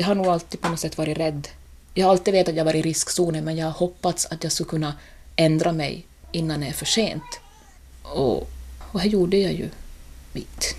[0.00, 1.48] Jag har nog alltid på något sätt varit rädd.
[1.94, 4.52] Jag har alltid vetat att jag varit i riskzonen men jag har hoppats att jag
[4.52, 4.94] skulle kunna
[5.36, 7.40] ändra mig innan det är för sent.
[8.02, 8.50] Och,
[8.92, 9.68] och här gjorde jag ju
[10.32, 10.76] mitt.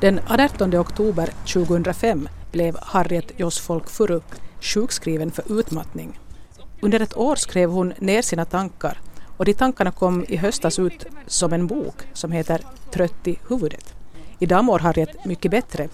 [0.00, 4.20] Den 18 oktober 2005 blev Harriet Josfolk Furu
[4.60, 6.18] sjukskriven för utmattning.
[6.80, 9.00] Under ett år skrev hon ner sina tankar
[9.36, 12.60] och de tankarna kom i höstas ut som en bok som heter
[12.92, 13.94] Trött i huvudet.
[14.38, 15.88] Idag mår Harriet mycket bättre.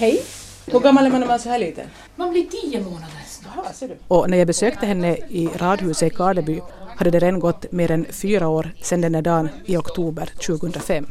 [0.00, 0.22] Hej!
[0.66, 1.86] Hur gammal är man när man är så här liten?
[2.16, 3.90] Man blir tio månader snart.
[4.08, 6.60] Och när jag besökte henne i radhuset i Karleby
[6.96, 11.06] hade det redan gått mer än fyra år sedan den där dagen i oktober 2005.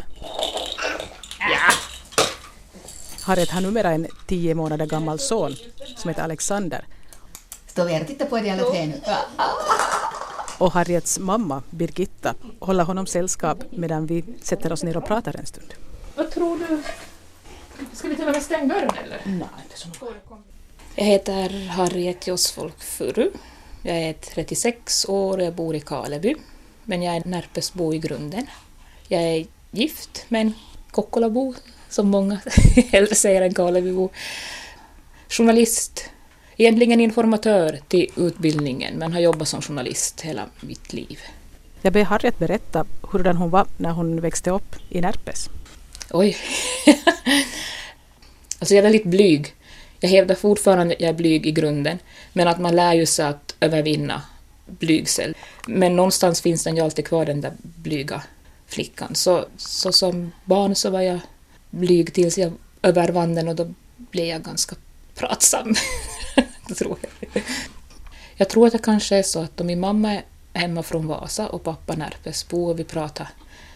[1.40, 1.74] Ja.
[3.22, 5.56] Harriet har numera en tio månader gammal son
[5.98, 6.86] som heter Alexander.
[7.68, 9.02] Står vi här och tittar på det alla tre nu?
[10.58, 15.46] Och Harriets mamma, Birgitta, håller honom sällskap medan vi sätter oss ner och pratar en
[15.46, 15.74] stund.
[16.16, 16.82] Vad tror du?
[17.94, 19.22] Ska vi till och med stänga dörren eller?
[19.26, 19.88] Nej, inte så
[20.96, 23.32] Jag heter Harriet Josfolk Furu.
[23.84, 26.36] Jag är 36 år och jag bor i Kaleby.
[26.84, 28.48] Men jag är Närpesbo i grunden.
[29.08, 30.54] Jag är gift med en
[30.92, 31.54] Kokkolabo,
[31.90, 32.40] som många
[32.92, 34.10] hellre säger än Kalebybo.
[35.30, 36.10] Journalist.
[36.58, 41.20] Egentligen informatör till utbildningen, men har jobbat som journalist hela mitt liv.
[41.82, 45.50] Jag ber Harriet berätta hurdan hon var när hon växte upp i Närpes.
[46.12, 46.38] Oj.
[48.60, 49.56] alltså jag är väldigt blyg.
[50.00, 52.00] Jag hävdar fortfarande att jag är blyg i grunden,
[52.34, 54.22] men att man lär ju sig att övervinna
[54.66, 55.36] blygsel.
[55.68, 58.24] Men någonstans finns den ju alltid kvar, den där blyga
[58.68, 59.16] flickan.
[59.16, 61.20] Så, så som barn så var jag
[61.70, 64.76] blyg tills jag övervann den och då blev jag ganska
[65.16, 65.76] pratsam.
[66.78, 67.44] tror jag.
[68.36, 70.24] jag tror att det kanske är så att om min mamma är
[70.54, 73.28] hemma från Vasa och pappa Närpesbo och vi pratar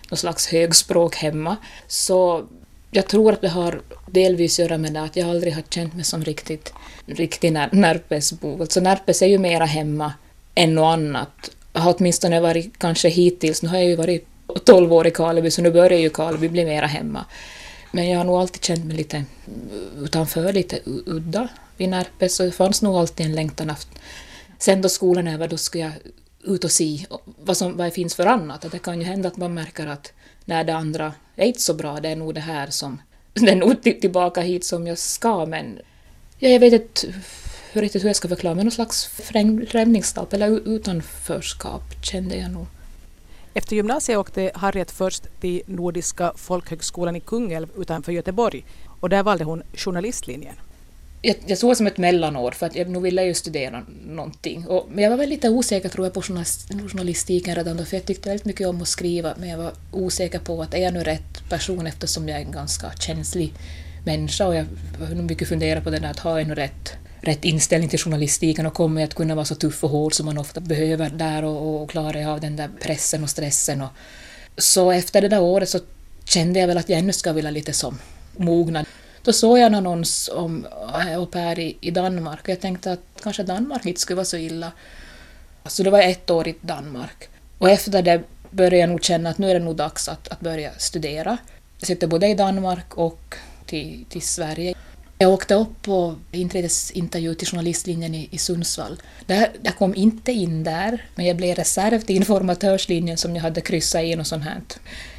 [0.10, 2.46] något slags högspråk hemma, så
[2.92, 5.94] jag tror att det har delvis att göra med det att jag aldrig har känt
[5.94, 6.74] mig som riktigt,
[7.06, 8.62] riktig Närpesbo.
[8.62, 10.14] Alltså Närpes är ju mera hemma
[10.56, 11.52] än något annat.
[11.74, 14.28] Jag har åtminstone varit kanske hittills, nu har jag ju varit
[14.66, 17.26] 12 år i Karleby så nu börjar ju Karleby bli mera hemma.
[17.92, 19.26] Men jag har nog alltid känt mig lite
[20.00, 21.48] utanför, lite udda
[21.78, 24.02] vid Närpes så det fanns nog alltid en längtan efter...
[24.60, 25.92] Sen då skolan är över då ska jag
[26.44, 27.06] ut och se
[27.44, 28.66] vad, som, vad det finns för annat.
[28.66, 30.14] Att det kan ju hända att man märker att
[30.46, 33.02] när det andra är inte så bra, det är nog det här som...
[33.34, 35.80] Det är nog tillbaka hit som jag ska, men...
[36.40, 37.14] Ja, jag vet inte
[37.74, 39.06] riktigt hur jag ska förklara, men någon slags
[39.68, 42.66] främlingskap eller utanförskap kände jag nog.
[43.54, 48.66] Efter gymnasiet åkte Harriet först till Nordiska folkhögskolan i Kungälv utanför Göteborg
[49.00, 50.56] och där valde hon journalistlinjen.
[51.26, 54.68] Jag, jag såg det som ett mellanår för att jag nu ville ju studera någonting.
[54.68, 58.06] Och, men jag var väl lite osäker tror jag på journalistiken redan då för jag
[58.06, 61.04] tyckte väldigt mycket om att skriva men jag var osäker på att är jag nu
[61.04, 63.54] rätt person eftersom jag är en ganska känslig
[64.06, 64.66] människa och jag
[65.00, 68.66] har nog mycket funderat på det där att ha en rätt rätt inställning till journalistiken
[68.66, 71.82] och kommer att kunna vara så tuff och hård som man ofta behöver där och,
[71.82, 73.82] och klara av den där pressen och stressen.
[73.82, 73.90] Och,
[74.58, 75.80] så efter det där året så
[76.26, 78.00] kände jag väl att jag ännu ska vilja lite som
[78.38, 78.86] mogna.
[79.24, 82.92] Då såg jag en annons om eh, au pair i, i Danmark och jag tänkte
[82.92, 84.72] att kanske Danmark inte skulle vara så illa.
[85.66, 87.30] Så det var ett år i Danmark.
[87.58, 90.40] Och efter det började jag nog känna att nu är det nog dags att, att
[90.40, 91.38] börja studera.
[91.80, 93.36] Jag sitter både i Danmark och
[93.66, 94.76] till, till Sverige.
[95.18, 99.02] Jag åkte upp på inträdesintervju till journalistlinjen i, i Sundsvall.
[99.26, 103.62] Där, jag kom inte in där, men jag blev reserv till informatörslinjen som jag hade
[103.62, 104.62] kryssat in och sånt här.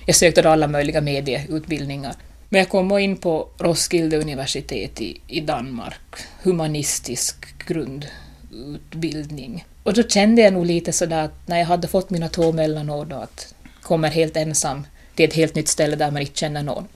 [0.07, 2.15] Jag sökte alla möjliga medieutbildningar.
[2.55, 6.01] Men jag kom in på Roskilde universitet i, i Danmark,
[6.43, 9.65] humanistisk grundutbildning.
[9.83, 13.05] Och då kände jag nog lite sådär att när jag hade fått mina två mellanår
[13.05, 16.89] då, att kommer helt ensam till ett helt nytt ställe där man inte känner någon.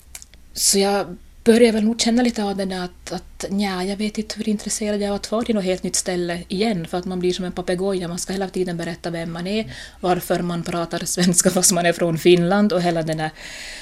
[0.52, 1.16] Så jag
[1.48, 4.48] börjar väl nog känna lite av det där att, att nja, jag vet inte hur
[4.48, 7.32] intresserad jag var att fara till något helt nytt ställe igen, för att man blir
[7.32, 11.50] som en papegoja, man ska hela tiden berätta vem man är, varför man pratar svenska
[11.56, 13.30] fast man är från Finland och hela den där.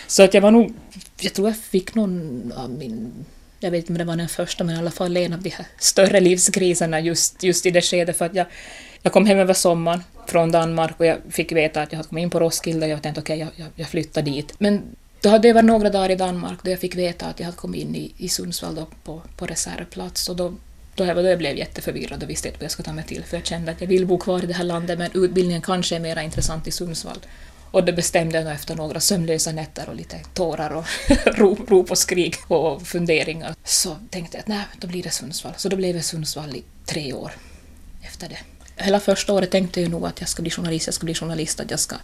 [0.06, 0.74] Så att jag var nog,
[1.20, 3.24] jag tror jag fick någon av min
[3.60, 5.50] jag vet inte om det var den första, men i alla fall en av de
[5.50, 8.46] här större livskriserna just, just i det skedet, för att jag,
[9.02, 12.22] jag kom hem över sommaren från Danmark och jag fick veta att jag hade kommit
[12.22, 14.54] in på Roskilde och jag tänkte okej, okay, jag, jag, jag flyttar dit.
[14.58, 14.82] Men
[15.20, 17.56] då hade jag varit några dagar i Danmark då jag fick veta att jag hade
[17.56, 20.54] kommit in i, i Sundsvall då på, på reservplats och då,
[20.94, 23.24] då, jag, då jag blev jätteförvirrad och visste inte vad jag skulle ta mig till
[23.24, 25.96] för jag kände att jag vill bo kvar i det här landet men utbildningen kanske
[25.96, 27.18] är mer intressant i Sundsvall.
[27.70, 30.84] Och det bestämde jag efter några sömnlösa nätter och lite tårar och
[31.38, 33.54] rop, rop och skrik och funderingar.
[33.64, 35.52] Så tänkte jag att nej, då blir det Sundsvall.
[35.56, 37.32] Så då blev det Sundsvall i tre år
[38.02, 38.38] efter det.
[38.76, 41.60] Hela första året tänkte jag nog att jag ska bli journalist, jag ska bli journalist,
[41.60, 41.96] att jag ska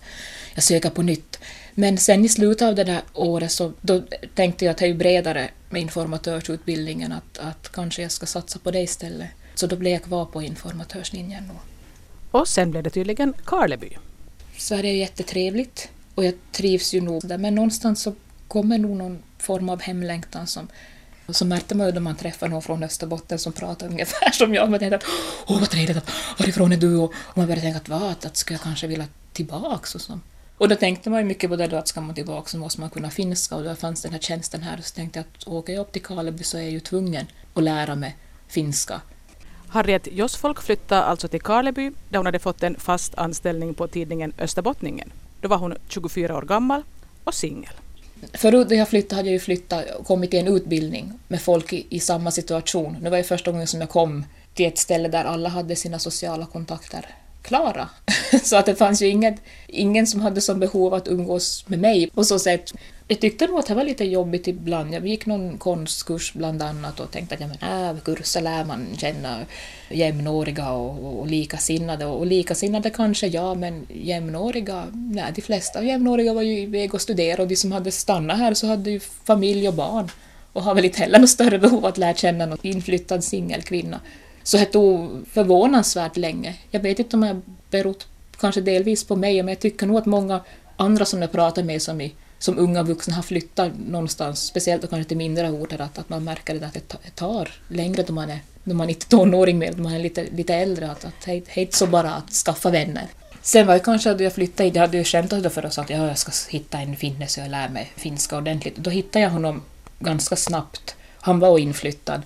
[0.54, 1.38] jag söka på nytt.
[1.74, 4.02] Men sen i slutet av det där året så då
[4.34, 8.70] tänkte jag att det är bredare med informatörsutbildningen att, att kanske jag ska satsa på
[8.70, 9.28] det istället.
[9.54, 11.48] Så då blev jag kvar på informatörslinjen.
[11.48, 11.54] Då.
[12.38, 13.90] Och sen blev det tydligen Karleby.
[14.56, 18.14] Sverige är jättetrevligt och jag trivs ju nog där men någonstans så
[18.48, 20.68] kommer nog någon form av hemlängtan som
[21.26, 24.54] och så märkte man ju då man träffade någon från Österbotten som pratade ungefär som
[24.54, 24.70] jag.
[24.70, 25.04] Man tänkte att
[25.46, 26.96] åh vad trevligt, att, varifrån är du?
[26.96, 30.00] Och, och man började tänka att vad, att, att ska jag kanske vilja tillbaks och
[30.00, 30.19] så.
[30.58, 32.80] Och då tänkte man ju mycket på det då att ska man tillbaka så måste
[32.80, 35.48] man kunna finska och då fanns den här tjänsten här och så tänkte jag att
[35.48, 38.16] åker jag upp till Karleby så är jag ju tvungen att lära mig
[38.48, 39.00] finska.
[39.68, 44.32] Harriet Josfolk flyttade alltså till Karleby där hon hade fått en fast anställning på tidningen
[44.38, 45.12] Österbottningen.
[45.40, 46.82] Då var hon 24 år gammal
[47.25, 47.75] och singel.
[48.32, 51.72] Förut när jag flyttade hade jag ju flyttat och kommit till en utbildning med folk
[51.72, 52.96] i, i samma situation.
[53.02, 54.24] Nu var det första gången som jag kom
[54.54, 57.06] till ett ställe där alla hade sina sociala kontakter
[57.42, 57.88] klara.
[58.42, 59.34] Så att det fanns ju inget,
[59.66, 62.72] ingen som hade som behov att umgås med mig på så sätt.
[63.08, 64.94] Jag tyckte nog att det var lite jobbigt ibland.
[64.94, 68.86] Jag gick någon konstkurs bland annat och tänkte att ja, men, äh, kurser lär man
[68.96, 69.38] känna
[69.90, 72.06] jämnåriga och, och likasinnade.
[72.06, 77.00] Och, och likasinnade kanske ja, men jämnåriga, nej, de flesta jämnåriga var ju iväg och
[77.00, 80.10] studerade och de som hade stannat här så hade ju familj och barn
[80.52, 84.00] och har väl inte heller något större behov att lära känna någon inflyttad singelkvinna.
[84.42, 86.54] Så det tog förvånansvärt länge.
[86.70, 87.40] Jag vet inte om det
[87.70, 88.06] berott
[88.40, 90.40] kanske delvis på mig, men jag tycker nog att många
[90.76, 94.90] andra som jag pratar med som, i, som unga vuxna har flyttat någonstans, speciellt och
[94.90, 98.30] kanske till mindre orter, att, att man märker det att det tar längre då man
[98.30, 101.14] är, då man inte är tonåring mer, då man är lite, lite äldre, att, att
[101.24, 103.06] det är inte så bara att skaffa vänner.
[103.42, 105.90] Sen var det kanske att jag flyttade hit, jag hade ju skämtat för oss att
[105.90, 108.76] ja, jag ska hitta en finne så jag lär mig finska ordentligt.
[108.76, 109.62] Då hittade jag honom
[109.98, 110.96] ganska snabbt.
[111.20, 112.22] Han var inflyttad.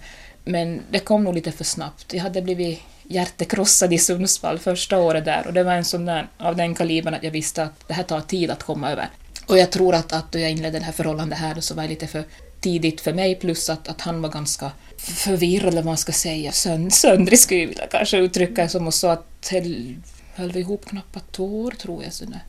[0.48, 2.14] Men det kom nog lite för snabbt.
[2.14, 6.28] Jag hade blivit hjärtekrossad i Sundsvall första året där och det var en sån där,
[6.38, 9.08] av den kalibern att jag visste att det här tar tid att komma över.
[9.46, 11.88] Och jag tror att, att då jag inledde det här förhållandet här så var det
[11.88, 12.25] lite för
[12.60, 16.52] tidigt för mig plus att, att han var ganska förvirrad eller vad man ska säga,
[16.52, 19.52] Sönd, söndrig skulle jag vilja kanske uttrycka det som och så att
[20.34, 22.12] höll vi ihop knappt två år tror jag.
[22.12, 22.40] Sådär.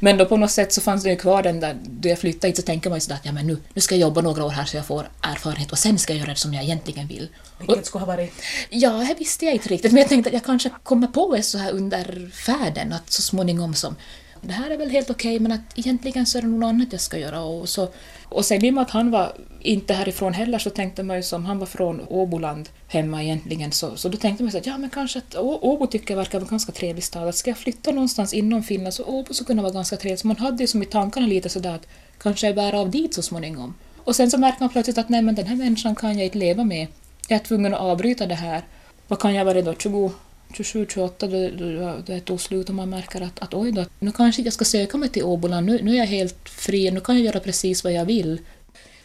[0.00, 2.46] Men då på något sätt så fanns det ju kvar den där, då jag flyttade
[2.46, 4.44] hit så tänker man ju sådär att ja men nu, nu ska jag jobba några
[4.44, 7.06] år här så jag får erfarenhet och sen ska jag göra det som jag egentligen
[7.06, 7.28] vill.
[7.58, 8.32] Vilket skulle ha varit?
[8.70, 11.42] Ja, det visste jag inte riktigt men jag tänkte att jag kanske kommer på det
[11.42, 13.96] så här under färden att så småningom som
[14.46, 16.88] det här är väl helt okej okay, men att egentligen så är det något annat
[16.92, 17.88] jag ska göra och så
[18.24, 21.22] och sen i och med att han var inte härifrån heller så tänkte man ju
[21.22, 24.78] som han var från Åboland hemma egentligen så, så då tänkte man så att ja
[24.78, 27.28] men kanske att Åbo tycker jag verkar vara en ganska trevlig stad.
[27.28, 30.20] Att ska jag flytta någonstans inom Finland så Åbo skulle kunna vara ganska trevligt.
[30.20, 31.86] Så man hade ju som i tankarna lite sådär att
[32.18, 33.74] kanske jag bär av dit så småningom.
[34.04, 36.38] Och sen så märker man plötsligt att nej men den här människan kan jag inte
[36.38, 36.86] leva med.
[37.28, 38.62] Jag är tvungen att avbryta det här.
[39.08, 39.74] Vad kan jag vara då?
[39.74, 40.12] 20,
[40.54, 44.12] 27, 28 då, då, det tog slut och man märker att, att oj då, nu
[44.12, 47.14] kanske jag ska söka mig till Åboland, nu, nu är jag helt fri, nu kan
[47.14, 48.40] jag göra precis vad jag vill.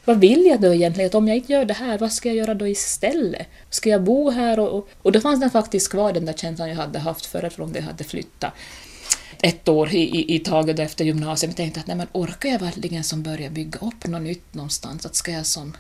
[0.06, 1.08] Vad vill jag då egentligen?
[1.08, 3.48] Att om jag inte gör det här, vad ska jag göra då istället?
[3.70, 4.60] Ska jag bo här?
[4.60, 7.54] Och, och, och då fanns den faktiskt kvar, den där känslan jag hade haft förut,
[7.54, 8.54] från det jag hade flyttat
[9.42, 11.50] ett år i, i, i taget efter gymnasiet.
[11.50, 15.06] Jag tänkte att nej, men orkar jag verkligen som börja bygga upp något nytt någonstans?
[15.06, 15.78] Att ska jag som...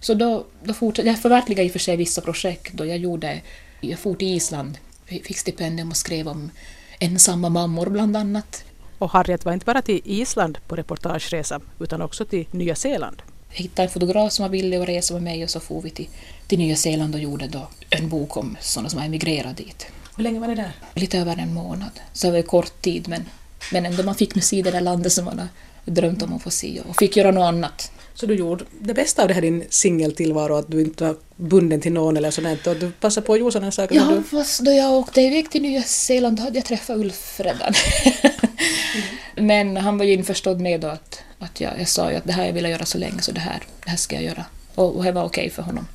[0.00, 2.72] Så då, då fortsatte jag förverkligade i och för sig vissa projekt.
[2.72, 3.40] Då jag gjorde...
[3.80, 4.78] Jag for till Island
[5.20, 6.50] fick stipendium och skrev om
[6.98, 8.64] ensamma mammor bland annat.
[8.98, 13.22] Och Harriet var inte bara till Island på reportageresa utan också till Nya Zeeland.
[13.50, 15.90] Jag hittade en fotograf som var villig att resa med mig och så for vi
[15.90, 16.08] till,
[16.46, 19.86] till Nya Zeeland och gjorde då en bok om sådana som har emigrerat dit.
[20.16, 20.72] Hur länge var det där?
[20.94, 22.00] Lite över en månad.
[22.12, 23.24] Så det var kort tid men,
[23.72, 25.48] men ändå man fick nu se det där landet som man har
[25.84, 27.92] drömt om att få se och fick göra något annat.
[28.14, 31.80] Så du gjorde det bästa av det här din singeltillvaro, att du inte var bunden
[31.80, 33.94] till någon eller sådant och du passade på att göra sådana saker?
[33.94, 34.22] Ja, du...
[34.22, 37.72] fast då jag åkte iväg till Nya Zeeland hade jag träffat Ulf redan.
[38.94, 39.06] mm.
[39.46, 42.32] Men han var ju införstådd med då att, att jag, jag sa ju att det
[42.32, 44.44] här jag ville göra så länge så det här, det här ska jag göra.
[44.74, 45.86] Och, och det var okej okay för honom.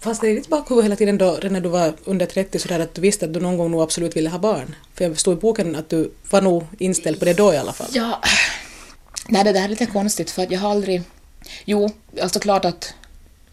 [0.00, 2.94] Fast det är ditt bakhuvud hela tiden då, när du var under 30 sådär att
[2.94, 4.74] du visste att du någon gång nog absolut ville ha barn?
[4.94, 7.72] För jag förstod i boken att du var nog inställd på det då i alla
[7.72, 7.88] fall.
[7.92, 8.22] Ja,
[9.28, 11.02] nej det där är lite konstigt för att jag har aldrig
[11.64, 11.90] Jo,
[12.22, 12.94] alltså klart att,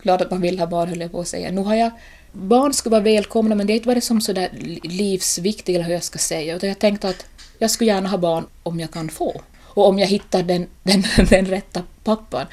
[0.01, 1.51] klart att man vill ha barn höll jag på att säga.
[1.51, 1.91] Nu har jag
[2.31, 4.49] barn ska vara välkomna men det är inte bara som sådär
[4.83, 7.25] livsviktigt eller hur jag ska säga utan jag tänkte att
[7.59, 9.41] jag skulle gärna ha barn om jag kan få.
[9.61, 12.45] Och om jag hittar den, den, den rätta pappan.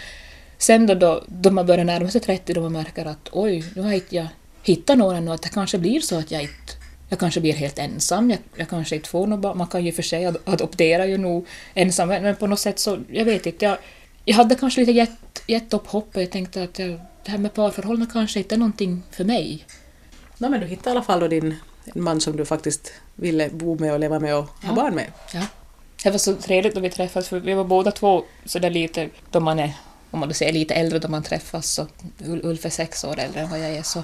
[0.58, 3.82] Sen då, då, då man börjar närma sig 30 då man märker att oj, nu
[3.82, 4.26] har inte jag
[4.62, 6.72] hittat någon ännu, att det kanske blir så att jag inte
[7.12, 9.58] jag kanske blir helt ensam, jag, jag kanske inte får något barn.
[9.58, 13.24] Man kan ju för sig adoptera ju nog ensam, men på något sätt så, jag
[13.24, 13.78] vet inte, jag,
[14.24, 16.22] jag hade kanske lite gett, gett upp hoppet.
[16.22, 19.66] Jag tänkte att jag, det här med parförhållanden kanske inte är någonting för mig.
[20.38, 21.56] No, men du hittade i alla fall då din
[21.94, 25.06] man som du faktiskt ville bo med och leva med och ha barn med.
[25.34, 25.42] Ja.
[26.02, 29.40] Det var så trevligt när vi träffades för vi var båda två sådär lite, då
[29.40, 29.74] man är
[30.12, 31.86] om man då säger lite äldre då man träffas, så
[32.26, 34.02] Ulf är sex år äldre än vad jag är, så,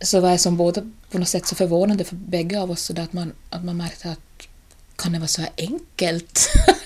[0.00, 3.00] så var jag som båda på något sätt så förvånande för bägge av oss, så
[3.00, 4.48] att, man, att man märkte att
[4.96, 6.48] kan det vara så här enkelt?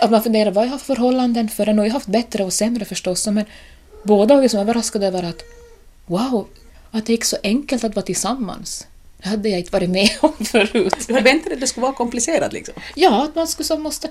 [0.00, 1.78] att man funderar, vad jag har för förhållanden för en?
[1.78, 3.44] Och jag har haft bättre och sämre förstås, men
[4.02, 5.42] båda var liksom överraskade över att
[6.06, 6.46] wow,
[6.90, 8.86] att det gick så enkelt att vara tillsammans.
[9.22, 10.94] Det hade jag inte varit med om förut.
[11.06, 12.74] Du hade väntat att det skulle vara komplicerat liksom?
[12.94, 14.08] Ja, att man skulle, så måste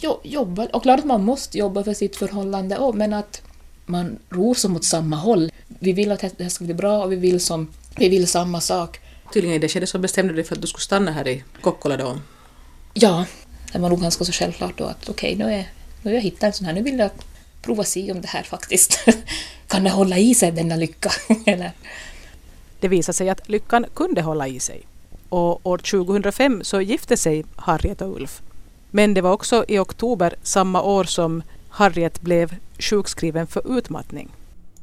[0.00, 0.66] jo, jobba.
[0.66, 3.42] Och klart att man måste jobba för sitt förhållande också, men att
[3.86, 5.52] man ror som åt samma håll.
[5.68, 8.60] Vi vill att det här ska bli bra och vi vill, som, vi vill samma
[8.60, 9.00] sak.
[9.32, 11.44] Tydligen i det skedet så bestämde du dig för att du skulle stanna här i
[11.60, 12.18] Kokkola då?
[12.94, 13.24] Ja,
[13.72, 15.68] det var nog ganska så självklart då att okej, okay, nu, är,
[16.02, 17.10] nu har jag hittat en sån här, nu vill jag
[17.62, 19.00] prova se om det här faktiskt
[19.68, 21.10] kan det hålla i sig denna lycka.
[21.46, 21.72] Eller?
[22.80, 24.82] Det visade sig att lyckan kunde hålla i sig.
[25.28, 28.42] Och år 2005 så gifte sig Harriet och Ulf.
[28.90, 34.28] Men det var också i oktober samma år som Harriet blev sjukskriven för utmattning.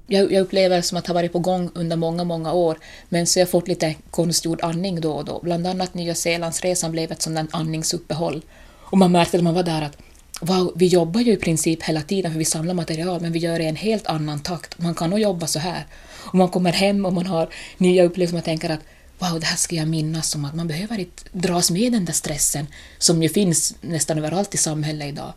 [0.08, 2.78] Jag, jag upplever det som att ha varit på gång under många, många år,
[3.10, 5.40] men så har jag fått lite konstgjord andning då och då.
[5.44, 8.42] Bland annat Nya Zeelandsresan blev ett sådant andningsuppehåll.
[8.90, 9.98] Och man märkte när man var där att
[10.42, 13.58] wow, vi jobbar ju i princip hela tiden för vi samlar material, men vi gör
[13.58, 14.80] det i en helt annan takt.
[14.80, 15.86] Man kan nog jobba så här.
[16.16, 18.80] Och man kommer hem och man har nya upplevelser, och man tänker att
[19.20, 22.14] wow, det här ska jag minnas som att man behöver inte dras med den där
[22.14, 22.68] stressen
[22.98, 25.34] som ju finns nästan överallt i samhället idag.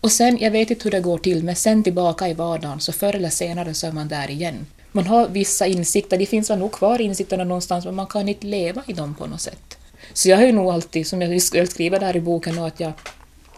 [0.00, 2.92] Och sen, jag vet inte hur det går till, men sen tillbaka i vardagen, så
[2.92, 4.66] förr eller senare så är man där igen.
[4.92, 8.46] Man har vissa insikter, de finns väl nog kvar insikterna någonstans, men man kan inte
[8.46, 9.78] leva i dem på något sätt.
[10.14, 12.92] Så jag har ju nog alltid, som jag skriver där i boken, att jag,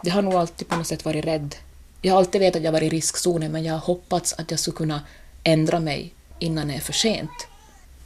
[0.03, 1.55] jag har nog alltid på något sätt varit rädd.
[2.01, 4.59] Jag har alltid vetat att jag varit i riskzonen, men jag har hoppats att jag
[4.59, 5.01] skulle kunna
[5.43, 7.47] ändra mig innan det är för sent.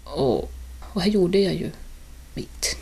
[0.04, 0.52] Och,
[0.94, 1.72] och här gjorde jag ju
[2.34, 2.78] mitt.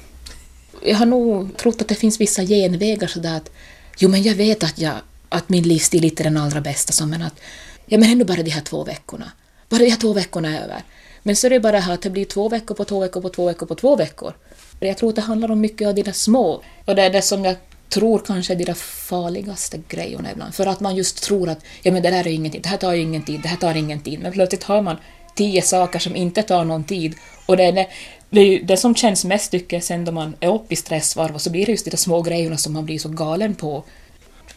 [0.83, 3.51] Jag har nog trott att det finns vissa genvägar sådär att
[3.97, 4.95] jo men jag vet att, jag,
[5.29, 7.39] att min livsstil inte är den allra bästa så men att
[7.85, 9.31] ja men ändå bara de här två veckorna.
[9.69, 10.83] Bara de här två veckorna är över.
[11.29, 13.21] Men så är det bara det här att det blir två veckor på två veckor
[13.21, 14.33] på två veckor på två veckor.
[14.79, 16.63] Jag tror att det handlar om mycket av de där små.
[16.85, 17.55] Och det är det som jag
[17.89, 20.55] tror kanske är de där farligaste grejerna ibland.
[20.55, 22.93] För att man just tror att ja men det där är ingenting, det här tar
[22.93, 24.19] ju ingen tid, det här tar ingen tid.
[24.19, 24.97] Men plötsligt har man
[25.35, 27.15] tio saker som inte tar någon tid.
[27.45, 27.87] Och det är det,
[28.29, 31.35] det, är det som känns mest tycker jag sen då man är uppe i stressvarv
[31.35, 33.83] och så blir det just de där små grejerna som man blir så galen på.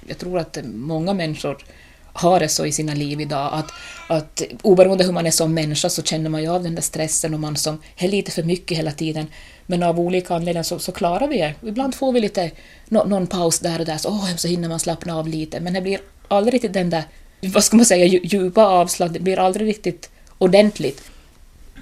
[0.08, 1.58] Jag tror att många människor
[2.12, 3.72] har det så i sina liv idag att,
[4.06, 7.34] att oberoende hur man är som människa så känner man ju av den där stressen
[7.34, 9.26] och man som är lite för mycket hela tiden.
[9.66, 11.54] Men av olika anledningar så, så klarar vi det.
[11.66, 12.50] Ibland får vi lite
[12.88, 15.72] no, någon paus där och där så, oh, så hinner man slappna av lite men
[15.72, 17.04] det blir aldrig riktigt den där,
[17.40, 21.02] vad ska man säga, djupa avslag, det blir aldrig riktigt ordentligt.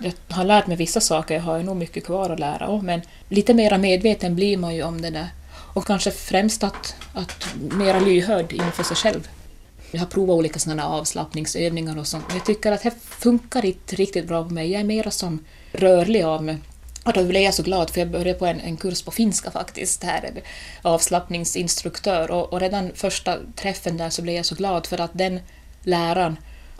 [0.02, 2.82] Jag har lärt mig vissa saker, jag har ju nog mycket kvar att lära oh,
[2.82, 5.28] men lite mera medveten blir man ju om det där.
[5.74, 9.28] Och kanske främst att, att mera lyhörd inför sig själv.
[9.90, 13.96] Jag har provat olika sådana avslappningsövningar och sånt, men jag tycker att det funkar inte
[13.96, 14.70] riktigt bra på mig.
[14.70, 16.58] Jag är mera som rörlig av mig.
[17.04, 19.50] Och då blev jag så glad för jag började på en, en kurs på finska
[19.50, 20.42] faktiskt, här är
[20.82, 25.40] avslappningsinstruktör och, och redan första träffen där så blev jag så glad för att den
[25.82, 26.36] läraren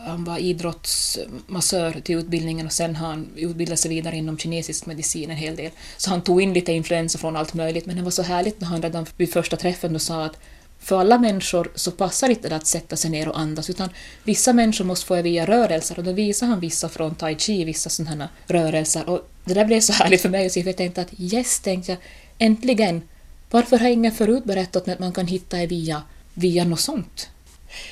[0.07, 5.31] han var idrottsmassör till utbildningen och sen har han utbildat sig vidare inom kinesisk medicin
[5.31, 5.71] en hel del.
[5.97, 8.69] Så han tog in lite influenser från allt möjligt, men det var så härligt när
[8.69, 10.38] han redan vid första träffen då sa att
[10.81, 13.89] för alla människor så passar inte det att sätta sig ner och andas, utan
[14.25, 17.65] vissa människor måste få det via rörelser och då visade han vissa från tai chi,
[17.65, 20.77] vissa sådana rörelser och det där blev så härligt för mig att se, för jag
[20.77, 21.99] tänkte att yes, tänkte jag,
[22.39, 23.03] äntligen!
[23.51, 26.03] Varför har ingen förut berättat mig att man kan hitta det via,
[26.35, 27.29] via något sånt?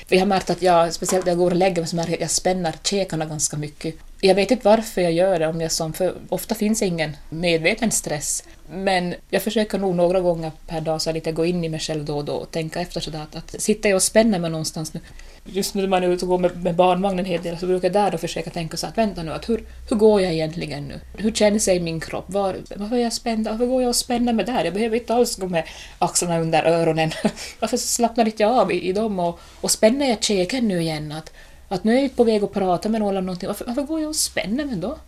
[0.06, 2.10] För jag har märkt att jag, speciellt när jag går och lägger mig, så märker
[2.10, 3.94] jag att jag spänner käkarna ganska mycket.
[4.20, 7.90] Jag vet inte varför jag gör det, om jag som, för ofta finns ingen medveten
[7.90, 8.44] stress.
[8.70, 12.04] Men jag försöker nog några gånger per dag så lite gå in i mig själv
[12.04, 14.94] då och då och tänka efter sådär att, att sitter jag och spänner mig någonstans
[14.94, 15.00] nu,
[15.44, 17.88] just när man är ute och går med, med barnvagnen en hel del så brukar
[17.88, 20.88] jag där då försöka tänka så att vänta nu, att hur, hur går jag egentligen
[20.88, 21.00] nu?
[21.16, 22.24] Hur känner sig min kropp?
[22.28, 23.48] Var, varför är jag spänd?
[23.48, 24.64] Varför går jag och spänner mig där?
[24.64, 25.64] Jag behöver inte alls gå med
[25.98, 27.10] axlarna under öronen.
[27.60, 31.12] varför slappnar inte jag av i, i dem och, och spänner jag käken nu igen?
[31.12, 31.32] Att,
[31.68, 33.46] att nu är jag på väg att prata med någon om någonting.
[33.46, 34.98] Varför, varför går jag och spänner mig då?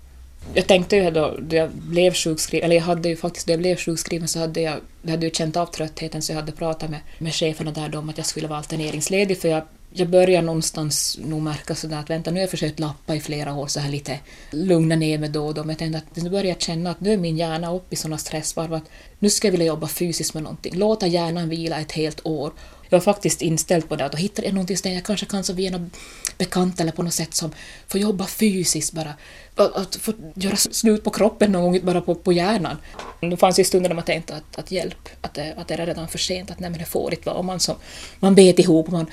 [0.55, 3.61] Jag tänkte ju då, då jag blev sjukskriven, eller jag hade ju faktiskt, då jag
[3.61, 6.90] blev sjukskriven så hade jag, jag hade ju känt av tröttheten så jag hade pratat
[6.90, 9.62] med, med cheferna där då om att jag skulle vara alterneringsledig för jag
[9.93, 13.55] jag börjar någonstans nog märka sådär att vänta, nu har jag försökt lappa i flera
[13.55, 14.19] år så här lite
[14.50, 17.00] lugna ner mig då och då, men jag tänkte att nu börjar jag känna att
[17.00, 20.35] nu är min hjärna uppe i sådana stressvarv att nu ska jag vilja jobba fysiskt
[20.35, 22.52] med någonting, låta hjärnan vila ett helt år.
[22.90, 25.52] Jag var faktiskt inställd på det att då jag någonting där jag kanske kan så
[25.52, 25.90] via någon
[26.38, 27.52] bekant eller på något sätt som
[27.88, 29.14] får jobba fysiskt bara,
[29.56, 32.76] att få göra slut på kroppen någon gång, bara på, på hjärnan.
[33.20, 35.87] Det fanns ju stunder när man tänkte att, att hjälp, att det, att det är
[35.87, 37.42] redan för sent, att nej men det får inte vara.
[37.42, 37.76] Man, som,
[38.20, 39.06] man bet ihop, man,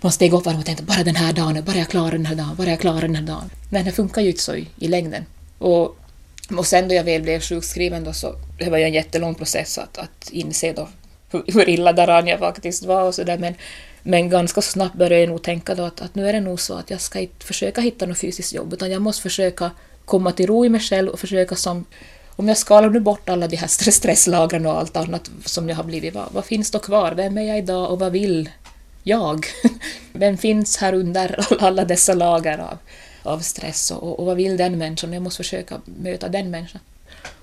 [0.00, 2.54] man steg upp och tänkte bara den här dagen, bara jag klarar den här dagen,
[2.56, 3.50] bara jag klarar den här dagen.
[3.70, 5.24] Men det funkar ju inte så i, i längden.
[5.58, 5.96] Och,
[6.56, 9.78] och sen då jag väl blev sjukskriven då så det var ju en jättelång process
[9.78, 10.88] att, att inse då
[11.32, 13.54] hur, hur illa däran jag faktiskt var och sådär men,
[14.02, 16.74] men ganska snabbt började jag nog tänka då att, att nu är det nog så
[16.74, 19.70] att jag ska inte försöka hitta något fysiskt jobb utan jag måste försöka
[20.04, 21.84] komma till ro i mig själv och försöka som
[22.36, 25.84] om jag skalar nu bort alla de här stresslagren och allt annat som jag har
[25.84, 27.12] blivit, vad, vad finns då kvar?
[27.12, 28.50] Vem är jag idag och vad vill
[29.02, 29.46] jag?
[30.12, 32.78] Vem finns här under alla dessa lager av,
[33.22, 35.12] av stress och, och vad vill den människan?
[35.12, 36.80] Jag måste försöka möta den människan.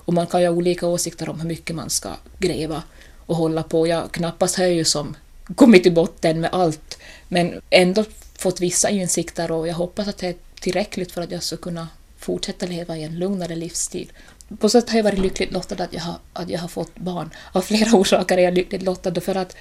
[0.05, 2.83] Och man kan ju ha olika åsikter om hur mycket man ska gräva
[3.29, 3.87] och hålla på.
[3.87, 5.15] Jag knappast har ju som
[5.55, 8.05] kommit till botten med allt, men ändå
[8.37, 11.87] fått vissa insikter och jag hoppas att det är tillräckligt för att jag ska kunna
[12.17, 14.11] fortsätta leva i en lugnare livsstil.
[14.59, 16.95] På så sätt har jag varit lyckligt lottad att jag har, att jag har fått
[16.95, 17.29] barn.
[17.51, 19.55] Av flera orsaker är jag lyckligt lottad för att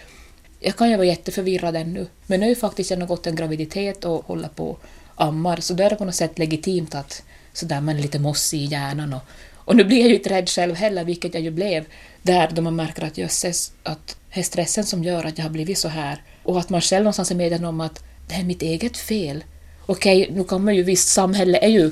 [0.60, 4.04] jag kan ju vara jätteförvirrad ännu, men nu har jag faktiskt jag gått en graviditet
[4.04, 4.80] och håller på och
[5.14, 7.22] ammar, så då är det på något sätt legitimt att
[7.52, 9.22] sådär man är lite mossig i hjärnan och,
[9.68, 11.84] och nu blir jag ju inte rädd själv heller, vilket jag ju blev
[12.22, 15.50] där då man märker att jösses, att det är stressen som gör att jag har
[15.50, 18.62] blivit så här och att man själv någonstans är medveten om att det är mitt
[18.62, 19.44] eget fel.
[19.86, 21.90] Okej, nu kan man ju visst, samhälle är ju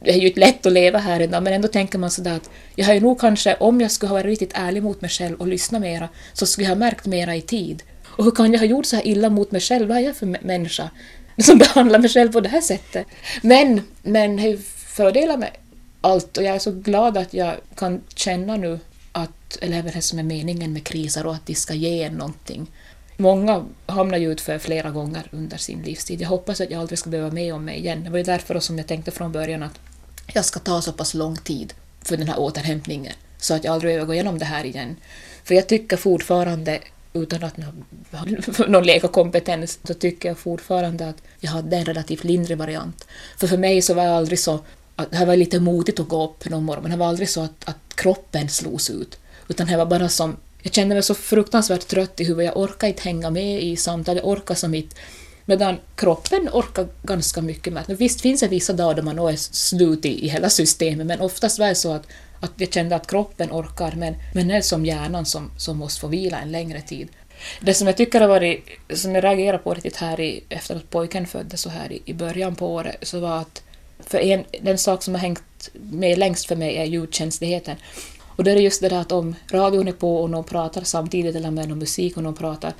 [0.00, 2.50] det är ju inte lätt att leva här idag, men ändå tänker man sådär att
[2.74, 5.36] jag har ju nog kanske, om jag skulle ha varit riktigt ärlig mot mig själv
[5.40, 7.82] och lyssnat mera, så skulle jag ha märkt mera i tid.
[8.06, 9.88] Och hur kan jag ha gjort så här illa mot mig själv?
[9.88, 10.90] Vad är jag för människa
[11.38, 13.06] som behandlar mig själv på det här sättet?
[13.42, 14.58] Men, men det är ju
[14.96, 15.50] fördelar med
[16.00, 18.78] allt och jag är så glad att jag kan känna nu
[19.12, 22.66] att, eller det som är meningen med kriser och att de ska ge en någonting.
[23.16, 26.20] Många hamnar ju utför flera gånger under sin livstid.
[26.20, 28.04] Jag hoppas att jag aldrig ska behöva med om mig igen.
[28.04, 29.80] Det var ju därför som jag tänkte från början att
[30.32, 33.88] jag ska ta så pass lång tid för den här återhämtningen så att jag aldrig
[33.88, 34.96] behöver gå igenom det här igen.
[35.44, 36.78] För jag tycker fortfarande,
[37.12, 37.56] utan att
[38.12, 43.06] ha någon läkarkompetens, så tycker jag fortfarande att jag hade en relativt lindrig variant.
[43.36, 44.60] För för mig så var jag aldrig så
[44.98, 47.40] att det var lite modigt att gå upp någon morgon, men det var aldrig så
[47.40, 49.18] att, att kroppen slogs ut.
[49.48, 52.88] Utan det var bara som jag kände mig så fruktansvärt trött i huvudet, jag orkade
[52.90, 54.96] inte hänga med i samtalet, jag orkade som inte
[55.48, 57.84] Medan kroppen orkar ganska mycket med.
[57.88, 61.58] Visst finns det vissa dagar då man är slut i, i hela systemet, men oftast
[61.58, 62.06] var det så att,
[62.40, 66.00] att jag kände att kroppen orkar, men, men det är som hjärnan som, som måste
[66.00, 67.08] få vila en längre tid.
[67.60, 70.90] Det som jag tycker har varit, som jag reagerar på riktigt här i, efter att
[70.90, 73.62] pojken föddes så här i, i början på året, så var att
[74.00, 77.76] för en, den sak som har hängt med längst för mig är ljudkänsligheten.
[78.36, 80.82] Och då är det just det där att om radion är på och någon pratar
[80.82, 82.74] samtidigt eller med någon musik och någon pratar,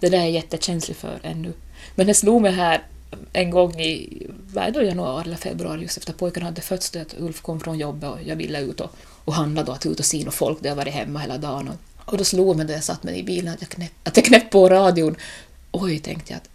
[0.00, 1.52] det där är jag jättekänslig för ännu.
[1.94, 2.82] Men det slog mig här
[3.32, 7.42] en gång i vad då, januari eller februari, just efter pojken hade fötts, att Ulf
[7.42, 8.90] kom från jobbet och jag ville ut och,
[9.24, 11.68] och handla då, att ut och se något folk, där jag varit hemma hela dagen.
[11.68, 13.60] Och, och då slog mig när jag satt mig i bilen att
[14.14, 15.16] jag, knäpp, på radion.
[15.72, 16.50] Oj, tänkte jag att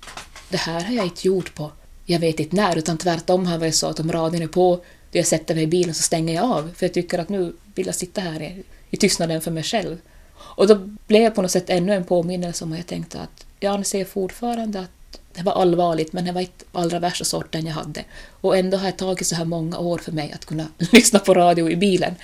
[0.50, 1.72] det här har jag inte gjort på
[2.10, 4.76] jag vet inte när, utan tvärtom har det varit så att om radion är på,
[5.12, 7.54] då jag sätter mig i bilen så stänger jag av, för jag tycker att nu
[7.76, 9.98] vill jag sitta här i, i tystnaden för mig själv.
[10.38, 10.76] Och då
[11.08, 14.06] blev jag på något sätt ännu en påminnelse om att jag tänkte att jag anser
[14.06, 18.04] fortfarande att det var allvarligt, men det var inte allra värsta sorten jag hade.
[18.42, 21.34] Och ändå har det tagit så här många år för mig att kunna lyssna på
[21.34, 22.16] radio i bilen.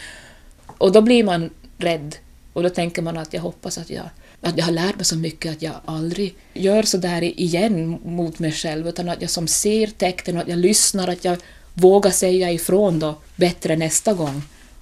[0.78, 2.16] Och då blir man rädd.
[2.54, 4.10] Och då tänker man att jag hoppas att jag,
[4.46, 8.40] att jag har lärt mig så mycket att jag aldrig gör så där igen mot
[8.40, 11.38] mig själv, utan att jag som ser tecknen och att jag lyssnar, att jag
[11.74, 14.42] vågar säga ifrån då bättre nästa gång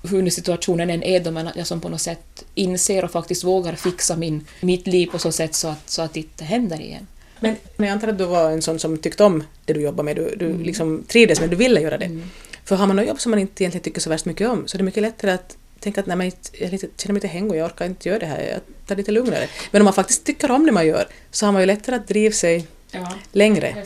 [0.10, 3.12] hur nu situationen än är då, men att jag som på något sätt inser och
[3.12, 6.44] faktiskt vågar fixa min, mitt liv på så sätt så att, så att det inte
[6.44, 7.08] händer igen.
[7.40, 10.16] Men jag antar att du var en sån som tyckte om det du jobbade med,
[10.16, 10.64] du, du mm.
[10.64, 12.06] liksom trivdes med, du ville göra det.
[12.06, 12.24] Mm.
[12.66, 14.76] För har man något jobb som man inte egentligen tycker så värst mycket om så
[14.76, 17.50] är det mycket lättare att tänka att nej, men jag lite, känner mig lite häng
[17.50, 19.48] och jag orkar inte göra det här, jag tar lite lugnare.
[19.72, 22.08] Men om man faktiskt tycker om det man gör så har man ju lättare att
[22.08, 23.86] driva sig ja, längre.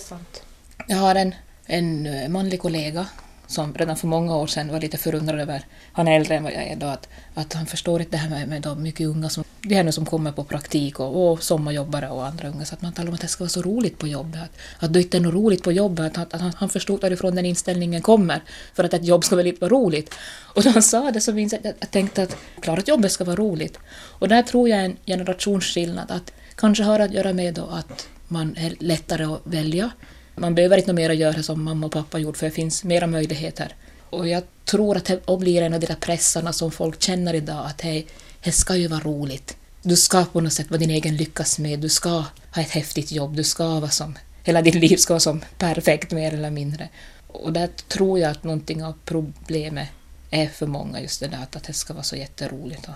[0.87, 3.07] Jag har en, en eh, manlig kollega
[3.47, 6.53] som redan för många år sedan var lite förundrad över, han är äldre än vad
[6.53, 9.29] jag är då, att, att han förstår inte det här med, med de mycket unga
[9.29, 12.73] som, det här nu som kommer på praktik och, och sommarjobbare och andra unga, så
[12.75, 15.01] att man talar om att det ska vara så roligt på jobbet, att, att det
[15.01, 18.43] inte är något roligt på jobbet, att, att han, han förstod varifrån den inställningen kommer,
[18.73, 20.13] för att ett jobb ska väl inte vara roligt.
[20.55, 23.11] Och när han sa det så minns jag att jag tänkte att klart att jobbet
[23.11, 23.79] ska vara roligt.
[24.19, 28.55] Och där tror jag en generationsskillnad, att kanske har att göra med då att man
[28.57, 29.91] är lättare att välja,
[30.37, 33.75] man behöver inte mer göra som mamma och pappa gjorde, för det finns mera möjligheter.
[34.09, 37.65] Och jag tror att det blir en av de där pressarna som folk känner idag,
[37.65, 38.03] att det,
[38.43, 39.57] det ska ju vara roligt.
[39.81, 43.11] Du ska på något sätt vara din egen lyckas med, du ska ha ett häftigt
[43.11, 46.89] jobb, du ska vara som, hela ditt liv ska vara som perfekt mer eller mindre.
[47.27, 49.87] Och där tror jag att någonting av problemet
[50.31, 52.87] är för många just det där att det ska vara så jätteroligt.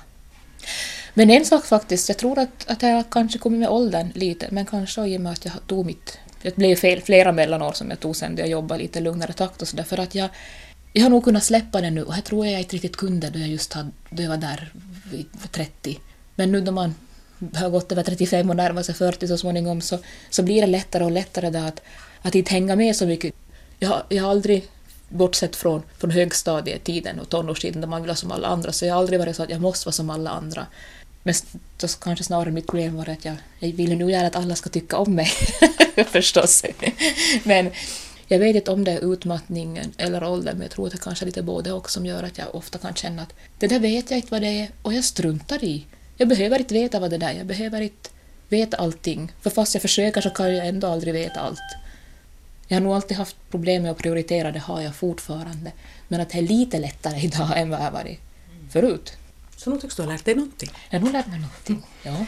[1.14, 4.66] Men en sak faktiskt, jag tror att, att jag kanske kommit med åldern lite, men
[4.66, 6.18] kanske i och med att jag tog mitt...
[6.44, 9.62] Det blev fel, flera mellanår som jag tog sen då jag jobbade lite lugnare takt
[9.62, 10.30] och sådär, för att jag,
[10.94, 13.40] jag har nog kunnat släppa det nu och jag tror jag inte riktigt kunde då
[13.40, 14.72] jag just hade, då jag var där
[15.12, 16.00] vid 30.
[16.36, 16.96] Men nu då man
[17.56, 20.00] har gått över 35 och närmar sig 40 så småningom så,
[20.30, 21.82] så blir det lättare och lättare där att,
[22.22, 23.34] att inte hänga med så mycket.
[23.80, 24.68] Jag, har- jag har aldrig,
[25.10, 28.94] bortsett från, från högstadietiden och tonårstiden där man vill vara som alla andra, så jag
[28.94, 30.66] har aldrig varit så att jag måste vara som alla andra.
[31.24, 31.34] Men
[31.78, 34.70] då kanske snarare mitt problem var att jag, jag ville nog gärna att alla ska
[34.70, 35.30] tycka om mig,
[36.12, 36.64] förstås.
[37.44, 37.72] Men
[38.28, 41.24] jag vet inte om det är utmattningen eller åldern, men jag tror att det kanske
[41.24, 44.12] är lite både och som gör att jag ofta kan känna att det där vet
[44.12, 45.86] jag inte vad det är och jag struntar i.
[46.18, 48.10] Jag behöver inte veta vad det där är, jag behöver inte
[48.50, 49.32] veta allting.
[49.42, 51.60] För fast jag försöker så kan jag ändå aldrig veta allt.
[52.68, 55.72] Jag har nog alltid haft problem med att prioritera, det har jag fortfarande.
[56.08, 58.20] Men att det är lite lättare idag än vad har varit
[58.72, 59.14] förut.
[59.58, 60.70] Så nu tycks du ha lärt dig någonting.
[60.90, 61.84] Jag har nog lärt mig någonting.
[62.04, 62.26] Ja.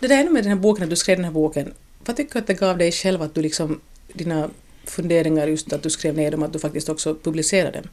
[0.00, 1.74] Det där är med den här boken, när du skrev den här boken,
[2.06, 3.80] vad tycker du att det gav dig själv att du liksom,
[4.12, 4.50] dina
[4.84, 7.88] funderingar just att du skrev ner dem, att du faktiskt också publicerade dem?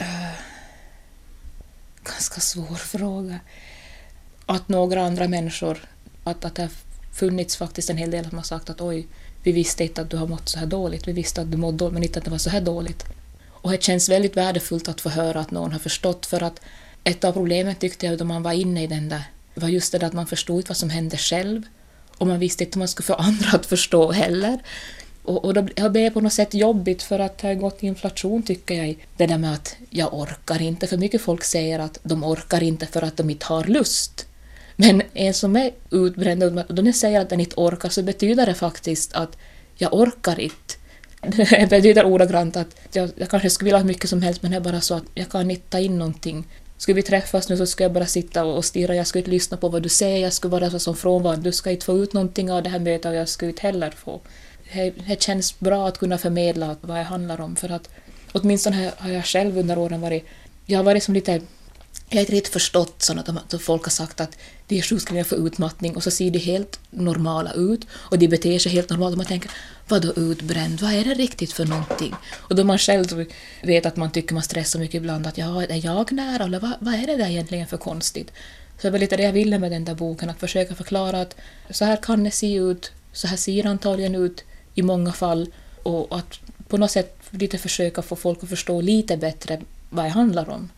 [0.00, 0.38] Uh,
[2.02, 3.40] Ganska svår fråga.
[4.46, 5.88] Att några andra människor,
[6.24, 6.70] att, att det har
[7.14, 9.06] funnits faktiskt en hel del som har sagt att oj,
[9.42, 11.76] vi visste inte att du har mått så här dåligt, vi visste att du mådde
[11.76, 13.04] dåligt men inte att det var så här dåligt.
[13.48, 16.60] Och det känns väldigt värdefullt att få höra att någon har förstått för att
[17.04, 19.22] ett av problemen tyckte jag då man var inne i den där
[19.54, 21.62] var just det där att man förstod inte vad som hände själv
[22.18, 24.58] och man visste inte hur man skulle få andra att förstå heller.
[25.22, 28.42] Och, och då har det på något sätt jobbigt för att det har gått inflation
[28.42, 30.86] tycker jag det där med att jag orkar inte.
[30.86, 34.26] För mycket folk säger att de orkar inte för att de inte har lust.
[34.76, 38.02] Men en som är utbränd, och då när jag säger att den inte orkar så
[38.02, 39.36] betyder det faktiskt att
[39.76, 40.74] jag orkar inte.
[41.50, 44.56] Det betyder ordagrant att jag, jag kanske skulle vilja ha mycket som helst men det
[44.56, 46.44] är bara så att jag kan inte ta in någonting.
[46.78, 49.56] Skulle vi träffas nu så ska jag bara sitta och stirra, jag skulle inte lyssna
[49.56, 52.12] på vad du säger, jag skulle vara så som frånvarande, du ska inte få ut
[52.12, 54.20] någonting av det här mötet och jag skulle inte heller få.
[54.72, 57.88] Det, det känns bra att kunna förmedla vad det handlar om för att
[58.32, 60.24] åtminstone har jag själv under åren varit,
[60.66, 61.40] jag har varit som lite
[62.08, 65.46] jag har inte riktigt förstått sådana att folk har sagt att de är sjukskrivna för
[65.46, 69.18] utmattning och så ser de helt normala ut och de beter sig helt normalt och
[69.18, 69.50] man tänker
[69.88, 72.14] vadå utbränd, vad är det riktigt för någonting?
[72.36, 73.26] Och då man själv
[73.62, 76.72] vet att man tycker man stressar mycket ibland att ja, är jag nära eller vad,
[76.80, 78.32] vad är det där egentligen för konstigt?
[78.76, 81.36] Så det var lite det jag ville med den där boken, att försöka förklara att
[81.70, 84.44] så här kan det se ut, så här ser det antagligen ut
[84.74, 89.16] i många fall och att på något sätt lite försöka få folk att förstå lite
[89.16, 90.70] bättre vad det handlar om.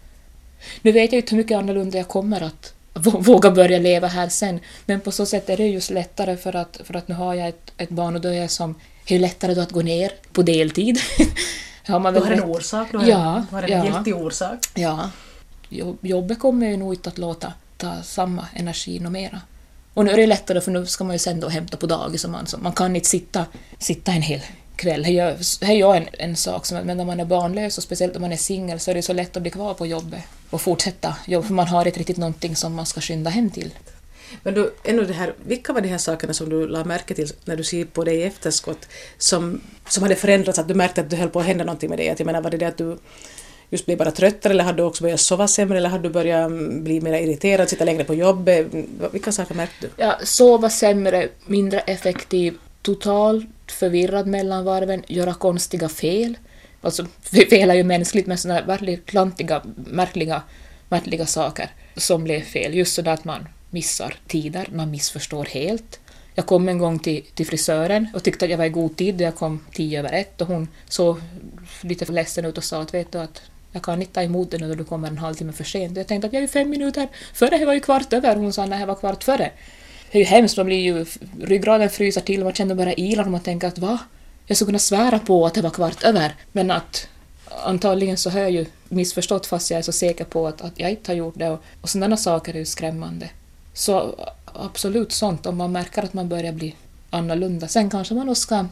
[0.83, 4.29] Nu vet jag inte hur mycket annorlunda jag kommer att vå- våga börja leva här
[4.29, 7.35] sen, men på så sätt är det just lättare för att, för att nu har
[7.35, 8.75] jag ett, ett barn och då är jag som,
[9.07, 10.99] ju lättare då att gå ner på deltid.
[11.87, 13.95] har man Du väl har en orsak, du har, Ja, en, du har en ja.
[13.95, 14.59] giltig orsak.
[14.75, 15.11] Ja,
[15.69, 19.41] Jo- jobbet kommer ju nog inte att låta ta samma energi och mera.
[19.95, 22.25] Och nu är det lättare för nu ska man ju sen då hämta på dagis
[22.25, 23.47] och man, så man kan inte sitta,
[23.79, 24.41] sitta en hel
[24.77, 25.03] kväll.
[25.03, 27.83] Det gör- det är ju en, en sak, som, men när man är barnlös och
[27.85, 30.21] speciellt om man är singel så är det så lätt att bli kvar på jobbet
[30.51, 33.71] och fortsätta jobba för man har inte riktigt någonting som man ska skynda hem till.
[34.43, 37.33] Men du, ännu det här, vilka var de här sakerna som du la märke till
[37.45, 41.11] när du ser på dig i efterskott som, som hade förändrats, att du märkte att
[41.11, 42.09] det höll på att hända någonting med dig?
[42.09, 42.99] Att jag menar, var det det att du
[43.71, 46.47] just blev bara tröttare eller hade du också börjat sova sämre eller hade du börjat
[46.47, 48.67] mm, bli mer irriterad, sitta längre på jobbet?
[49.13, 49.89] Vilka saker märkte du?
[49.97, 56.39] Ja, sova sämre, mindre effektiv, totalt förvirrad mellan varven, göra konstiga fel.
[56.81, 57.07] Alltså,
[57.51, 60.43] fel är ju mänskligt, men sådana väldigt klantiga, märkliga,
[60.89, 62.75] märkliga saker som blev fel.
[62.75, 66.01] Just sådär att man missar tider, man missförstår helt.
[66.35, 69.15] Jag kom en gång till, till frisören och tyckte att jag var i god tid
[69.15, 71.21] och jag kom tio över ett och hon såg
[71.81, 74.61] lite ledsen ut och sa att vet du att jag kan inte ta emot dig
[74.61, 75.97] nu när du kommer en halvtimme för sent.
[75.97, 78.37] Jag tänkte att jag är ju fem minuter före, det var ju kvart över.
[78.37, 79.51] Hon sa när det var kvart före.
[80.11, 81.07] Det är ju hemskt, man blir ju,
[81.41, 83.99] ryggraden fryser till, man känner bara ilar och man tänker att va?
[84.51, 87.09] Jag skulle kunna svära på att det var kvart över, men att
[87.65, 90.91] antagligen så har jag ju missförstått fast jag är så säker på att, att jag
[90.91, 93.31] inte har gjort det och, och sådana saker är ju skrämmande.
[93.75, 96.75] Så absolut sånt, om man märker att man börjar bli
[97.11, 97.69] annorlunda.
[97.69, 98.67] Sen kanske man då ska,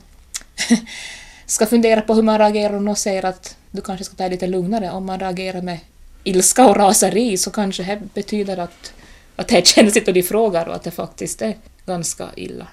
[1.46, 4.30] ska fundera på hur man reagerar om någon säger att du kanske ska ta det
[4.30, 4.90] lite lugnare.
[4.90, 5.78] Om man reagerar med
[6.24, 8.92] ilska och raseri så kanske det betyder att,
[9.36, 12.66] att det är känsligt och de frågar och att det faktiskt är ganska illa.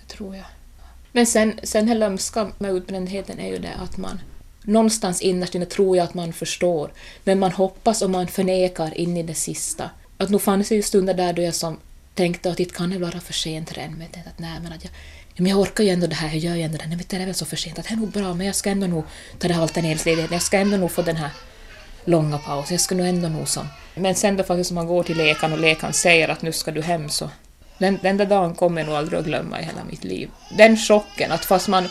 [0.00, 0.46] Det tror jag.
[1.12, 4.20] Men sen, sen det lömska med utbrändheten är ju det att man
[4.62, 6.92] någonstans innerst inne tror jag att man förstår,
[7.24, 9.90] men man hoppas och man förnekar in i det sista.
[10.16, 11.78] Att nog fanns det ju stunder där då jag som
[12.14, 14.84] tänkte att det kan det vara för sent redan, men jag att nej men att
[14.84, 14.92] jag,
[15.36, 17.16] men jag orkar ju ändå det här, jag gör ju ändå det, här, men det
[17.16, 19.04] är väl så för sent, att det är nog bra, men jag ska ändå nog
[19.38, 21.30] ta det här alterneringsledigheten, jag ska ändå nog få den här
[22.04, 25.02] långa pausen, jag ska nog ändå nog som Men sen då faktiskt om man går
[25.02, 27.30] till läkaren och läkaren säger att nu ska du hem så
[27.80, 30.30] den, den där dagen kommer jag nog aldrig att glömma i hela mitt liv.
[30.56, 31.84] Den chocken att fast man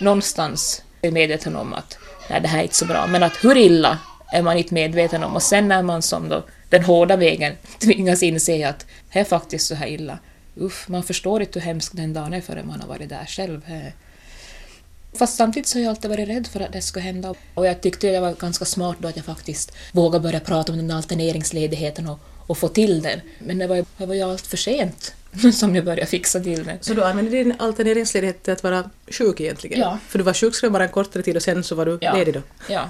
[0.00, 1.98] någonstans är medveten om att
[2.30, 3.98] nej, det här är inte så bra, men att hur illa
[4.32, 8.22] är man inte medveten om och sen när man som då den hårda vägen tvingas
[8.22, 10.18] inse att det är faktiskt så här illa.
[10.56, 13.62] Uff, man förstår inte hur hemskt den dagen är förrän man har varit där själv.
[13.68, 13.92] Eh,
[15.18, 17.34] fast samtidigt så har jag alltid varit rädd för att det skulle hända.
[17.54, 20.78] Och jag tyckte jag var ganska smart då att jag faktiskt vågade börja prata om
[20.78, 23.20] den alterneringsledigheten och, och få till den.
[23.38, 25.14] Men det var, det var ju allt för sent
[25.52, 26.78] som jag började fixa till den.
[26.80, 29.80] Så du använde din alterneringsledighet till att vara sjuk egentligen?
[29.80, 29.98] Ja.
[30.08, 32.14] För du var sjukskriven bara en kortare tid och sen så var du Ja.
[32.14, 32.42] ledig då?
[32.68, 32.88] Ja.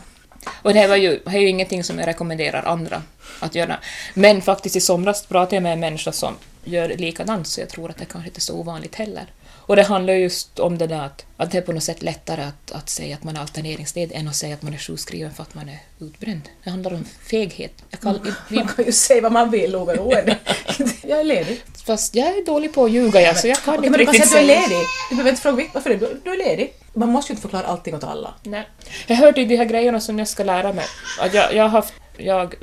[0.62, 3.02] Och det här var ju, det här är ju ingenting som jag rekommenderar andra
[3.40, 3.76] att göra.
[4.14, 7.90] Men faktiskt i somras pratade jag med en människa som gör likadant, så jag tror
[7.90, 9.24] att det kanske inte är så ovanligt heller.
[9.68, 12.42] Och det handlar just om det där att, att det är på något sätt lättare
[12.42, 15.42] att, att säga att man är alterneringsledig än att säga att man är sjukskriven för
[15.42, 16.42] att man är utbränd.
[16.64, 17.72] Det handlar om feghet.
[18.02, 20.38] Kan, vi, Man kan ju säga vad man vill oberoende.
[21.02, 21.62] jag är ledig.
[21.86, 24.12] Fast jag är dålig på att ljuga, jag, så jag kan Okej, inte men säga
[24.12, 24.86] riktigt att du är ledig.
[25.10, 26.74] Du behöver inte fråga varför du, du är ledig.
[26.94, 28.34] Man måste ju inte förklara allting åt alla.
[28.42, 28.68] Nej.
[29.06, 30.84] Jag hörde ju de här grejerna som jag ska lära mig.
[31.20, 32.54] Att jag, jag, har haft, jag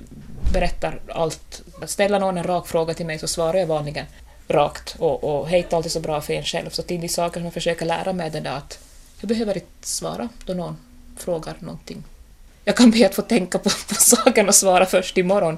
[0.54, 1.62] berättar allt.
[1.86, 4.06] Ställer någon en rak fråga till mig så svarar jag vanligen
[4.48, 6.70] rakt och, och det är alltid så bra för en själv.
[6.70, 8.80] Så till de saker som jag försöker lära mig är det där att
[9.20, 10.78] jag behöver inte svara då någon
[11.18, 12.04] frågar någonting.
[12.66, 15.58] Jag kan be att få tänka på, på saken och svara först imorgon.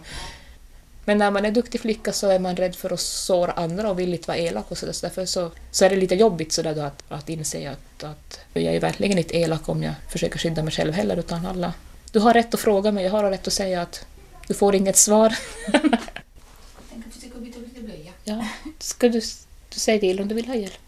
[1.06, 4.00] Men när man är duktig flicka så är man rädd för att såra andra och
[4.00, 4.94] vill inte vara elak och så där.
[4.94, 8.04] Så därför så, så är det lite jobbigt så där då att, att inse att,
[8.04, 11.74] att jag är verkligen inte elak om jag försöker skydda mig själv heller utan alla...
[12.12, 14.06] Du har rätt att fråga mig, jag har rätt att säga att
[14.48, 15.36] du får inget svar.
[15.68, 18.12] Att försöka byta lite blöja.
[18.24, 18.48] Ja,
[18.80, 19.22] ska du,
[19.70, 20.80] du säga till om du vill ha hjälp?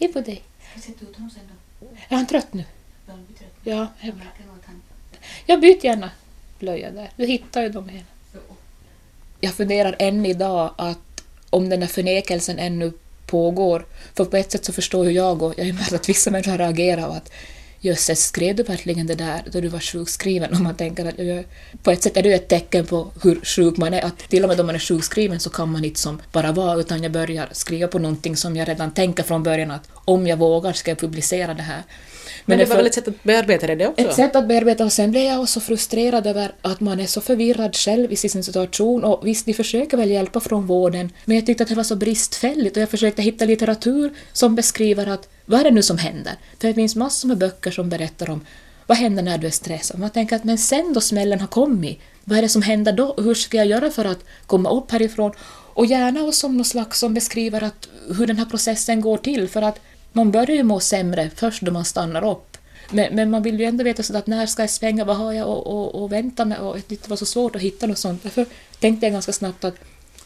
[0.00, 0.42] Hej på dig.
[0.74, 0.80] du?
[0.80, 1.42] Sätt ut honom sen
[1.80, 1.86] då.
[2.08, 2.64] Är han trött nu?
[3.06, 3.50] Börjar han trött?
[3.62, 4.80] Ja, Jag jag,
[5.46, 6.10] jag byter gärna
[6.58, 7.10] blöja där.
[7.16, 8.04] Du hittar ju dem igen.
[9.40, 10.98] Jag funderar än idag att
[11.50, 12.92] om den här förnekelsen ännu
[13.26, 16.08] pågår, för på ett sätt så förstår ju jag och jag har ju märkt att
[16.08, 17.32] vissa människor reagerar och att
[17.80, 20.52] jösses, skrev du verkligen det där då du var sjukskriven?
[20.52, 21.44] Och man tänker att jag,
[21.82, 24.42] på ett sätt är det ju ett tecken på hur sjuk man är, att till
[24.42, 27.12] och med om man är sjukskriven så kan man inte som bara vara, utan jag
[27.12, 30.90] börjar skriva på någonting som jag redan tänker från början att om jag vågar ska
[30.90, 31.82] jag publicera det här.
[32.44, 34.06] Men, det var väl ett sätt att bearbeta det, också?
[34.06, 37.20] ett sätt att bearbeta och sen blev jag också frustrerad över att man är så
[37.20, 41.46] förvirrad själv i sin situation och visst, de försöker väl hjälpa från vården men jag
[41.46, 45.60] tyckte att det var så bristfälligt och jag försökte hitta litteratur som beskriver att vad
[45.60, 46.32] är det nu som händer?
[46.60, 48.44] För det finns massor med böcker som berättar om
[48.90, 50.00] vad händer när du är stressad?
[50.00, 53.14] Man tänker att men sen då smällen har kommit, vad är det som händer då?
[53.18, 55.32] Hur ska jag göra för att komma upp härifrån?
[55.74, 57.88] Och gärna och som något slags som beskriver att
[58.18, 59.80] hur den här processen går till för att
[60.12, 62.56] man börjar ju må sämre först då man stannar upp.
[62.90, 65.32] Men, men man vill ju ändå veta så att när ska jag svänga, vad har
[65.32, 66.58] jag och, och, och vänta med?
[66.58, 68.22] Och det var så svårt att hitta något sånt.
[68.22, 68.46] Därför
[68.80, 69.74] tänkte jag ganska snabbt att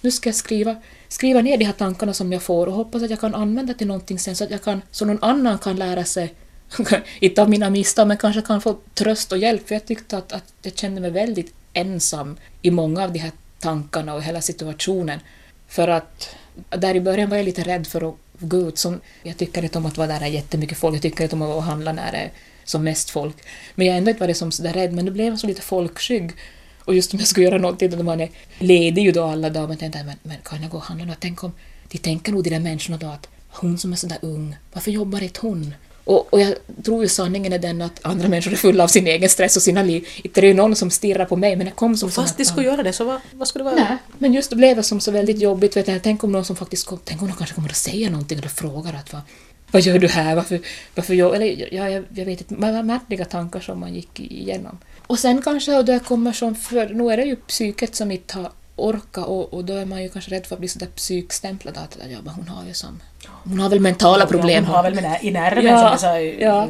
[0.01, 0.77] nu ska jag skriva,
[1.09, 3.87] skriva ner de här tankarna som jag får och hoppas att jag kan använda till
[3.87, 6.35] någonting sen så att jag kan, så någon annan kan lära sig,
[7.20, 9.68] inte av mina misstag, men kanske kan få tröst och hjälp.
[9.68, 13.33] För jag tyckte att, att jag kände mig väldigt ensam i många av de här
[13.59, 15.20] tankarna och hela situationen.
[15.68, 16.37] För att
[16.70, 18.79] där i början var jag lite rädd för att gå ut.
[18.79, 21.49] Som, jag tycker inte om att vara där jättemycket folk, jag tycker inte om att
[21.49, 22.31] vara och handla när det är
[22.64, 23.37] som mest folk.
[23.75, 25.47] Men jag har ändå inte varit som så där rädd, men det blev jag så
[25.47, 26.33] lite folkskygg.
[26.79, 29.68] Och just om jag skulle göra någonting då man är ledig ju då alla dagar,
[29.68, 31.14] men tänkte men, men kan jag gå och handla nu?
[31.20, 31.53] Tänk om
[31.88, 34.90] de tänker nog de där människorna då att hon som är så där ung, varför
[34.90, 35.75] jobbar inte hon?
[36.05, 39.07] Och, och jag tror ju sanningen är den att andra människor är fulla av sin
[39.07, 40.09] egen stress och sina liv.
[40.25, 42.37] Inte det är ju någon som stirrar på mig, men det kom som Fast sån
[42.38, 43.85] de skulle göra det, så vad, vad skulle det vara?
[43.88, 45.77] Nej, men just det blev det som så väldigt jobbigt.
[45.77, 48.11] Vet jag, tänk om någon som faktiskt kom, tänk om någon kanske kommer att säga
[48.11, 49.23] någonting eller frågar att vad,
[49.71, 50.61] vad gör du här, varför,
[50.95, 54.79] varför jag, eller ja, jag, jag vet inte, märkliga tankar som man gick igenom.
[55.07, 58.38] Och sen kanske, och det kommer som, för nu är det ju psyket som inte
[58.38, 61.76] har orkat och, och då är man ju kanske rädd för att bli sådär psykstämplad
[61.76, 63.00] att ja, men hon har ju som,
[63.44, 64.64] hon har väl mentala problem.
[64.64, 66.18] Hon har väl med i nerven Ja, som sa.
[66.20, 66.68] ja.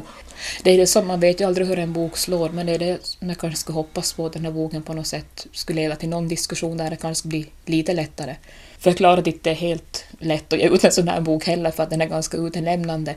[0.62, 2.78] Det är det som, man vet ju aldrig hur en bok slår, men det är
[2.78, 5.96] det jag kanske skulle hoppas på att den här boken på något sätt skulle leda
[5.96, 8.36] till någon diskussion där det kanske skulle bli lite lättare.
[8.78, 11.82] För jag det inte helt lätt att ge ut en sån här bok heller, för
[11.82, 13.14] att den är ganska utelämnande.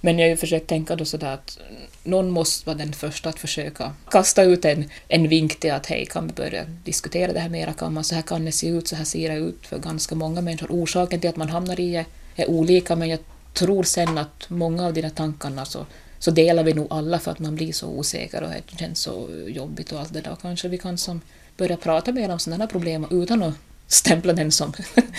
[0.00, 1.58] Men jag har ju försökt tänka då sådär att
[2.04, 6.06] någon måste vara den första att försöka kasta ut en, en vink till att hej,
[6.06, 7.72] kan vi börja diskutera det här mera?
[7.72, 10.14] Kan man, så här kan det se ut, så här ser det ut för ganska
[10.14, 10.70] många människor.
[10.70, 11.92] Orsaken till att man hamnar i
[12.36, 13.18] det är olika, men jag
[13.54, 15.86] tror sen att många av de där tankarna så,
[16.18, 19.28] så delar vi nog alla för att man blir så osäker och det känns så
[19.46, 20.36] jobbigt och allt det där.
[20.42, 21.20] Kanske vi kan som
[21.56, 23.54] börja prata mer om sådana här problem utan att
[23.86, 24.72] stämpla den som,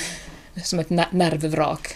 [0.63, 1.96] som ett nervvrak.